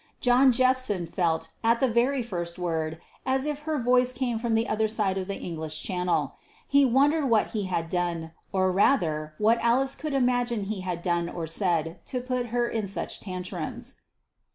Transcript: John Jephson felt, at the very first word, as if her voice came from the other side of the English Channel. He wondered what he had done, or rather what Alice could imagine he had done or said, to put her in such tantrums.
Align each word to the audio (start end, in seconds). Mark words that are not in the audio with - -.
John 0.19 0.51
Jephson 0.51 1.05
felt, 1.05 1.49
at 1.63 1.79
the 1.79 1.87
very 1.87 2.23
first 2.23 2.57
word, 2.57 2.99
as 3.23 3.45
if 3.45 3.59
her 3.69 3.77
voice 3.79 4.13
came 4.13 4.39
from 4.39 4.55
the 4.55 4.67
other 4.67 4.87
side 4.87 5.15
of 5.19 5.27
the 5.27 5.37
English 5.39 5.83
Channel. 5.83 6.35
He 6.67 6.83
wondered 6.83 7.27
what 7.27 7.51
he 7.51 7.65
had 7.65 7.87
done, 7.87 8.31
or 8.51 8.71
rather 8.71 9.35
what 9.37 9.61
Alice 9.61 9.93
could 9.93 10.15
imagine 10.15 10.63
he 10.63 10.81
had 10.81 11.03
done 11.03 11.29
or 11.29 11.45
said, 11.45 11.99
to 12.07 12.19
put 12.19 12.47
her 12.47 12.67
in 12.67 12.87
such 12.87 13.19
tantrums. 13.19 13.97